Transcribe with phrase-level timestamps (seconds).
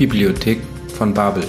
[0.00, 0.60] Bibliothek
[0.96, 1.44] von Babel.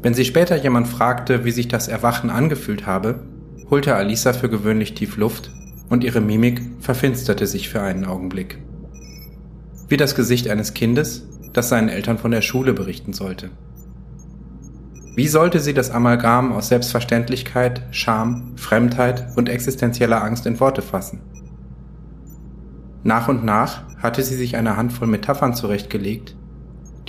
[0.00, 3.24] Wenn sie später jemand fragte, wie sich das Erwachen angefühlt habe,
[3.70, 5.50] holte Alisa für gewöhnlich tief Luft
[5.88, 8.58] und ihre Mimik verfinsterte sich für einen Augenblick.
[9.88, 13.50] Wie das Gesicht eines Kindes, das seinen Eltern von der Schule berichten sollte.
[15.14, 21.20] Wie sollte sie das Amalgam aus Selbstverständlichkeit, Scham, Fremdheit und existenzieller Angst in Worte fassen?
[23.04, 26.34] Nach und nach hatte sie sich eine Handvoll Metaphern zurechtgelegt,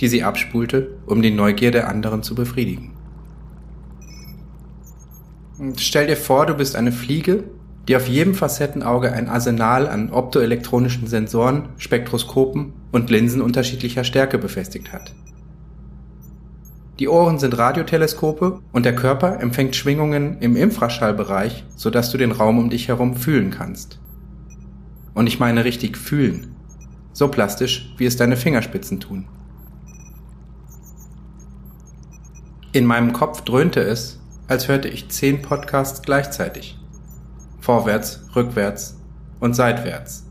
[0.00, 2.92] die sie abspulte, um die Neugier der anderen zu befriedigen.
[5.76, 7.44] Stell dir vor, du bist eine Fliege,
[7.88, 14.92] die auf jedem Facettenauge ein Arsenal an optoelektronischen Sensoren, Spektroskopen und Linsen unterschiedlicher Stärke befestigt
[14.92, 15.14] hat.
[17.00, 22.58] Die Ohren sind Radioteleskope und der Körper empfängt Schwingungen im Infraschallbereich, sodass du den Raum
[22.58, 23.98] um dich herum fühlen kannst.
[25.12, 26.54] Und ich meine richtig fühlen.
[27.12, 29.26] So plastisch, wie es deine Fingerspitzen tun.
[32.72, 36.78] In meinem Kopf dröhnte es, als hörte ich zehn Podcasts gleichzeitig.
[37.60, 39.00] Vorwärts, rückwärts
[39.40, 40.26] und seitwärts.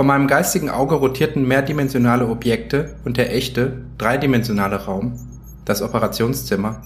[0.00, 5.12] Vor meinem geistigen Auge rotierten mehrdimensionale Objekte und der echte, dreidimensionale Raum,
[5.66, 6.80] das Operationszimmer,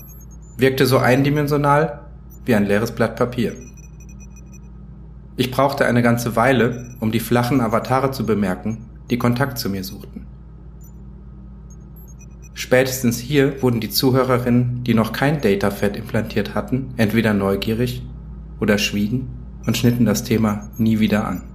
[0.56, 2.00] wirkte so eindimensional
[2.44, 3.52] wie ein leeres Blatt Papier.
[5.36, 9.84] Ich brauchte eine ganze Weile, um die flachen Avatare zu bemerken, die Kontakt zu mir
[9.84, 10.26] suchten.
[12.52, 18.02] Spätestens hier wurden die Zuhörerinnen, die noch kein Datafed implantiert hatten, entweder neugierig
[18.58, 19.28] oder schwiegen
[19.68, 21.53] und schnitten das Thema nie wieder an.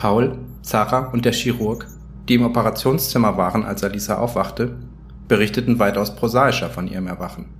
[0.00, 1.86] Paul, Sarah und der Chirurg,
[2.26, 4.76] die im Operationszimmer waren, als Alisa aufwachte,
[5.28, 7.50] berichteten weitaus prosaischer von ihrem Erwachen.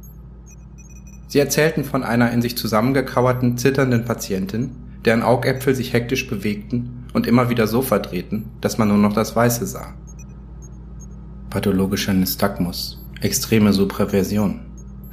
[1.28, 4.70] Sie erzählten von einer in sich zusammengekauerten, zitternden Patientin,
[5.04, 9.36] deren Augäpfel sich hektisch bewegten und immer wieder so verdrehten, dass man nur noch das
[9.36, 9.92] Weiße sah.
[11.50, 14.60] Pathologischer Nystagmus, extreme Supraversion,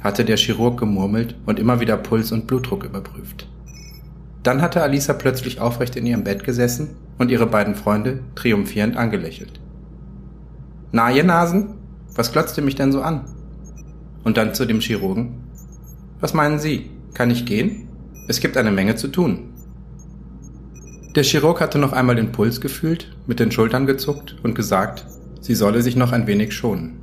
[0.00, 3.46] hatte der Chirurg gemurmelt und immer wieder Puls und Blutdruck überprüft.
[4.42, 9.60] Dann hatte Alisa plötzlich aufrecht in ihrem Bett gesessen und ihre beiden Freunde triumphierend angelächelt.
[10.92, 11.74] Na, ihr Nasen,
[12.14, 13.24] was glotzt ihr mich denn so an?
[14.24, 15.44] Und dann zu dem Chirurgen.
[16.20, 16.90] Was meinen Sie?
[17.14, 17.88] Kann ich gehen?
[18.28, 19.50] Es gibt eine Menge zu tun.
[21.14, 25.06] Der Chirurg hatte noch einmal den Puls gefühlt, mit den Schultern gezuckt und gesagt,
[25.40, 27.00] sie solle sich noch ein wenig schonen.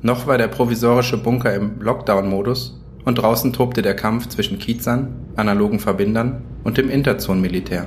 [0.00, 5.80] Noch war der provisorische Bunker im Lockdown-Modus und draußen tobte der Kampf zwischen Kiezern, analogen
[5.80, 7.86] Verbindern und dem Interzone-Militär.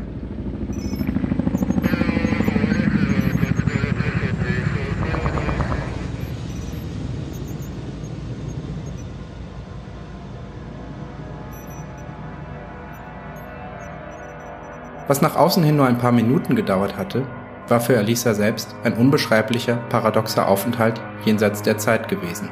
[15.11, 17.27] Was nach außen hin nur ein paar Minuten gedauert hatte,
[17.67, 22.49] war für Alisa selbst ein unbeschreiblicher, paradoxer Aufenthalt jenseits der Zeit gewesen.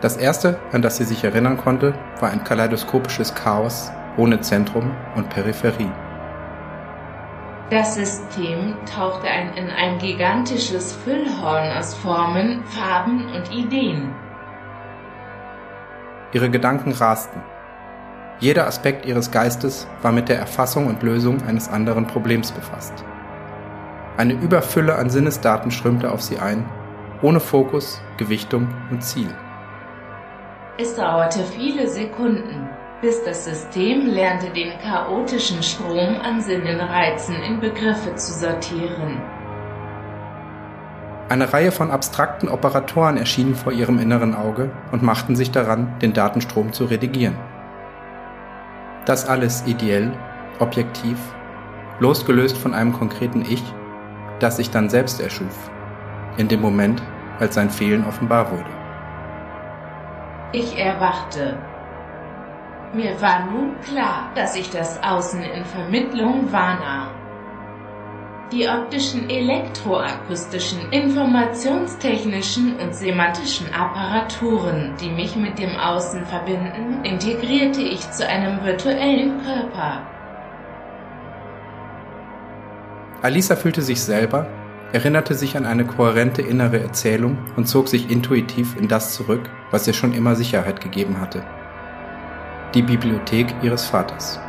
[0.00, 5.30] Das erste, an das sie sich erinnern konnte, war ein kaleidoskopisches Chaos ohne Zentrum und
[5.30, 5.92] Peripherie.
[7.70, 14.12] Das System tauchte ein in ein gigantisches Füllhorn aus Formen, Farben und Ideen.
[16.32, 17.40] Ihre Gedanken rasten,
[18.40, 22.92] jeder Aspekt ihres Geistes war mit der Erfassung und Lösung eines anderen Problems befasst.
[24.16, 26.64] Eine Überfülle an Sinnesdaten strömte auf sie ein,
[27.20, 29.34] ohne Fokus, Gewichtung und Ziel.
[30.78, 32.68] Es dauerte viele Sekunden,
[33.02, 39.20] bis das System lernte, den chaotischen Strom an Sinnenreizen in Begriffe zu sortieren.
[41.28, 46.12] Eine Reihe von abstrakten Operatoren erschienen vor ihrem inneren Auge und machten sich daran, den
[46.12, 47.36] Datenstrom zu redigieren.
[49.08, 50.12] Das alles ideell,
[50.58, 51.16] objektiv,
[51.98, 53.62] losgelöst von einem konkreten Ich,
[54.38, 55.70] das sich dann selbst erschuf,
[56.36, 57.02] in dem Moment,
[57.40, 58.68] als sein Fehlen offenbar wurde.
[60.52, 61.56] Ich erwachte.
[62.92, 67.08] Mir war nun klar, dass ich das Außen in Vermittlung wahrnahm.
[68.50, 78.10] Die optischen, elektroakustischen, informationstechnischen und semantischen Apparaturen, die mich mit dem Außen verbinden, integrierte ich
[78.10, 80.00] zu einem virtuellen Körper.
[83.20, 84.46] Alisa fühlte sich selber,
[84.92, 89.86] erinnerte sich an eine kohärente innere Erzählung und zog sich intuitiv in das zurück, was
[89.86, 91.44] ihr schon immer Sicherheit gegeben hatte.
[92.74, 94.40] Die Bibliothek ihres Vaters.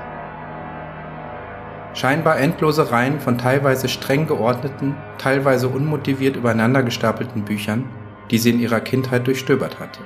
[1.93, 7.85] Scheinbar endlose Reihen von teilweise streng geordneten, teilweise unmotiviert übereinander gestapelten Büchern
[8.31, 10.01] die sie in ihrer Kindheit durchstöbert hatte.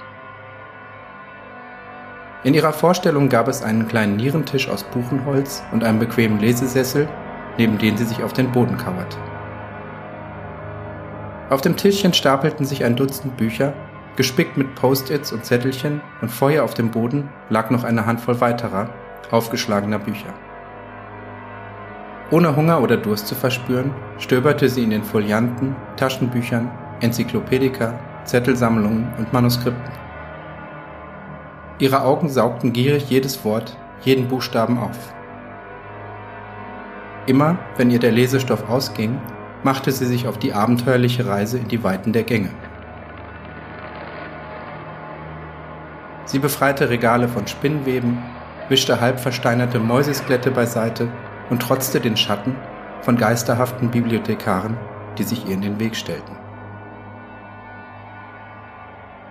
[2.43, 7.07] In ihrer Vorstellung gab es einen kleinen Nierentisch aus Buchenholz und einen bequemen Lesesessel,
[7.57, 9.17] neben den sie sich auf den Boden kauerte.
[11.49, 13.73] Auf dem Tischchen stapelten sich ein Dutzend Bücher,
[14.15, 18.41] gespickt mit Post-its und Zettelchen, und vor ihr auf dem Boden lag noch eine Handvoll
[18.41, 18.89] weiterer,
[19.31, 20.33] aufgeschlagener Bücher.
[22.33, 27.93] Ohne Hunger oder Durst zu verspüren, stöberte sie in den Folianten, Taschenbüchern, Enzyklopädika,
[28.23, 29.93] Zettelsammlungen und Manuskripten.
[31.77, 35.13] Ihre Augen saugten gierig jedes Wort, jeden Buchstaben auf.
[37.27, 39.21] Immer, wenn ihr der Lesestoff ausging,
[39.61, 42.49] machte sie sich auf die abenteuerliche Reise in die Weiten der Gänge.
[46.25, 48.17] Sie befreite Regale von Spinnweben,
[48.69, 51.09] wischte halbversteinerte Mäuseskelette beiseite
[51.49, 52.55] und trotzte den Schatten
[53.01, 54.77] von geisterhaften Bibliothekaren,
[55.17, 56.35] die sich ihr in den Weg stellten.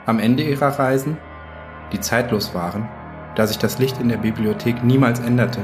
[0.06, 1.16] Am Ende ihrer Reisen
[1.92, 2.88] die zeitlos waren,
[3.34, 5.60] da sich das Licht in der Bibliothek niemals änderte,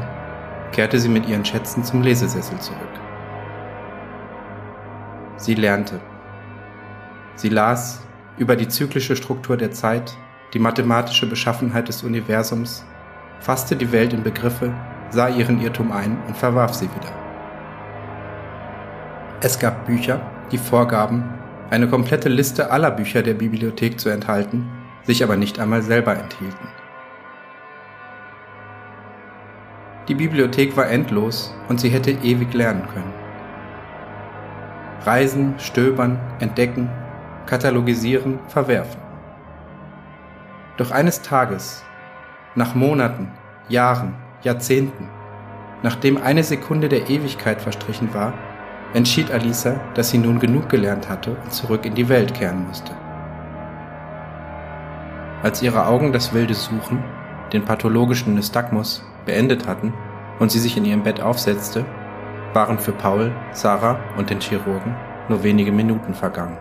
[0.72, 2.78] kehrte sie mit ihren Schätzen zum Lesesessel zurück.
[5.36, 6.00] Sie lernte.
[7.36, 8.02] Sie las
[8.36, 10.16] über die zyklische Struktur der Zeit,
[10.54, 12.84] die mathematische Beschaffenheit des Universums,
[13.40, 14.72] fasste die Welt in Begriffe,
[15.10, 17.12] sah ihren Irrtum ein und verwarf sie wieder.
[19.40, 20.20] Es gab Bücher,
[20.50, 21.24] die vorgaben,
[21.70, 24.68] eine komplette Liste aller Bücher der Bibliothek zu enthalten
[25.08, 26.68] sich aber nicht einmal selber enthielten.
[30.06, 33.14] Die Bibliothek war endlos und sie hätte ewig lernen können.
[35.04, 36.90] Reisen, stöbern, entdecken,
[37.46, 39.00] katalogisieren, verwerfen.
[40.76, 41.82] Doch eines Tages,
[42.54, 43.32] nach Monaten,
[43.70, 45.08] Jahren, Jahrzehnten,
[45.82, 48.32] nachdem eine Sekunde der Ewigkeit verstrichen war,
[48.94, 52.92] entschied Alisa, dass sie nun genug gelernt hatte und zurück in die Welt kehren musste.
[55.42, 57.02] Als ihre Augen das wilde Suchen,
[57.52, 59.92] den pathologischen Nystagmus, beendet hatten
[60.38, 61.84] und sie sich in ihrem Bett aufsetzte,
[62.54, 64.96] waren für Paul, Sarah und den Chirurgen
[65.28, 66.56] nur wenige Minuten vergangen.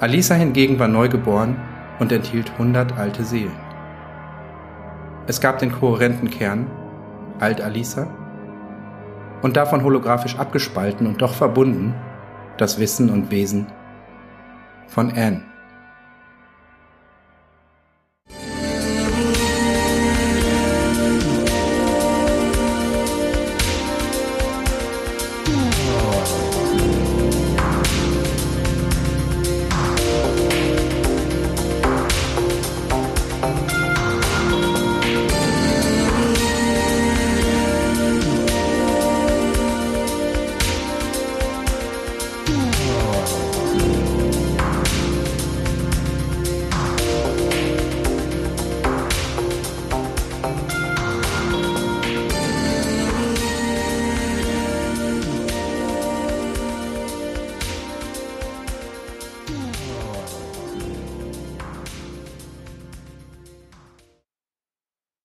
[0.00, 1.56] Alisa hingegen war neugeboren
[1.98, 3.65] und enthielt hundert alte Seelen.
[5.28, 6.70] Es gab den kohärenten Kern,
[7.40, 8.06] Alt Alisa,
[9.42, 11.94] und davon holographisch abgespalten und doch verbunden,
[12.58, 13.66] das Wissen und Wesen
[14.86, 15.42] von Anne.